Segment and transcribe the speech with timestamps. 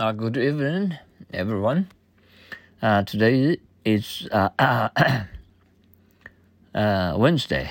[0.00, 0.96] Uh, good evening,
[1.32, 1.88] everyone.
[2.80, 4.48] Uh, today is uh,
[6.72, 7.68] uh, Wednesday,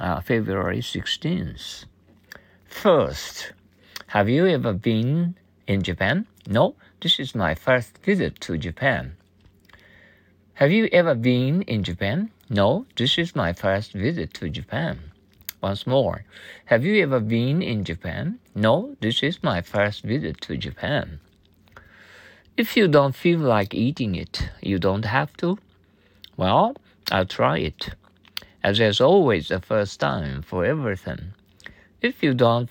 [0.00, 1.84] uh, February 16th.
[2.64, 3.52] First,
[4.06, 5.34] have you ever been
[5.66, 6.26] in Japan?
[6.48, 9.18] No, this is my first visit to Japan.
[10.54, 12.30] Have you ever been in Japan?
[12.48, 15.00] No, this is my first visit to Japan.
[15.60, 16.24] Once more,
[16.64, 18.38] have you ever been in Japan?
[18.54, 21.20] No, this is my first visit to Japan.
[22.58, 25.58] If you don't feel like eating it, you don't have to.
[26.36, 26.74] Well,
[27.08, 27.90] I'll try it.
[28.64, 31.34] As there's always a first time for everything.
[32.02, 32.68] If you don't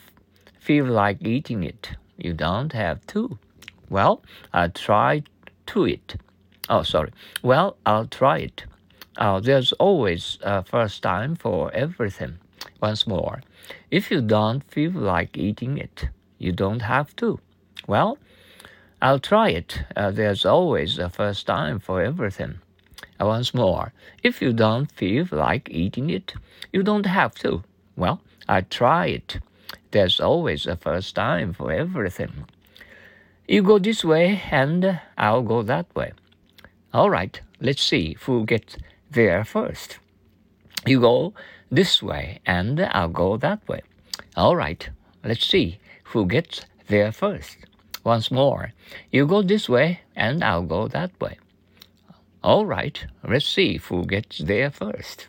[0.60, 3.40] feel like eating it, you don't have to.
[3.90, 4.24] Well,
[4.54, 5.24] I'll try
[5.68, 6.18] to it.
[6.68, 7.14] Oh, sorry.
[7.42, 8.66] Well, I'll try it.
[9.16, 12.40] Uh, there's always a first time for everything.
[12.82, 13.42] Once more,
[13.90, 17.40] if you don't feel like eating it, you don't have to.
[17.88, 18.18] Well,
[19.00, 19.84] I'll try it.
[19.96, 22.60] Uh, there's always a first time for everything.
[23.22, 26.34] Uh, once more, if you don't feel like eating it,
[26.74, 27.64] you don't have to.
[27.96, 29.40] Well, I'll try it.
[29.92, 32.46] There's always a first time for everything.
[33.48, 36.14] You go this way and I'll go that way.
[36.92, 38.78] All right, let's see who gets
[39.12, 40.00] there first.
[40.88, 41.36] You go
[41.70, 43.82] this way and I'll go that way.
[44.36, 44.90] All right,
[45.24, 47.67] let's see who gets there first
[48.08, 48.72] once more.
[49.12, 51.38] You go this way, and I'll go that way.
[52.42, 55.28] All right, let's see who gets there first.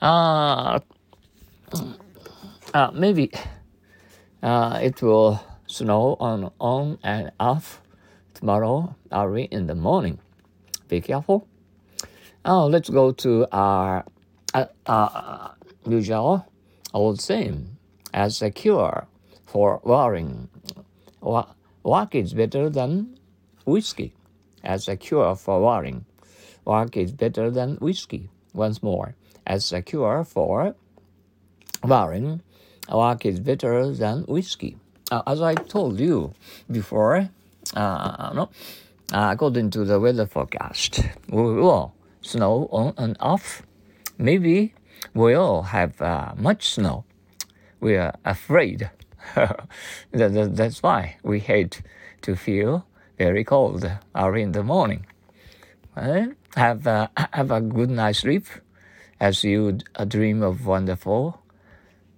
[0.00, 0.80] Uh,
[2.72, 3.30] uh maybe
[4.42, 7.82] uh, it will snow on on and off
[8.32, 10.18] tomorrow early in the morning.
[10.88, 11.46] Be careful.
[12.46, 14.06] Oh, let's go to our
[14.54, 15.48] uh, uh,
[15.86, 16.46] usual
[16.94, 17.76] old saying
[18.14, 19.06] as a cure
[19.44, 20.48] for worrying
[21.22, 23.18] Work is better than
[23.64, 24.14] whiskey
[24.62, 26.04] as a cure for worrying.
[26.64, 28.28] Work is better than whiskey.
[28.52, 29.14] Once more,
[29.46, 30.74] as a cure for
[31.84, 32.42] worrying,
[32.92, 34.76] work is better than whiskey.
[35.10, 36.34] Uh, as I told you
[36.70, 37.28] before,
[37.74, 38.50] uh, no,
[39.12, 43.62] uh, according to the weather forecast, we will snow on and off.
[44.18, 44.74] Maybe
[45.14, 47.04] we'll have uh, much snow.
[47.80, 48.90] We are afraid
[50.12, 51.82] That's why we hate
[52.22, 52.86] to feel
[53.18, 55.06] very cold early in the morning.
[55.96, 58.46] Well, have a, have a good night's sleep
[59.20, 61.40] as you uh, dream of wonderful,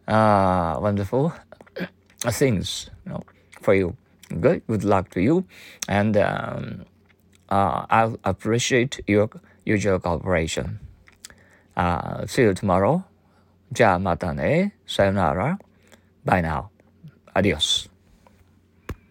[0.07, 1.33] uh, wonderful
[2.31, 3.23] things you know,
[3.61, 3.97] for you.
[4.41, 5.45] Good, good luck to you,
[5.89, 6.87] and um,
[7.51, 9.29] uh, I'll appreciate your
[9.67, 10.81] usual cooperation.
[11.77, 13.05] Uh, see you tomorrow.
[13.77, 15.59] Ja matane, sayonara,
[16.25, 16.72] bye now.
[17.35, 17.92] Adiós.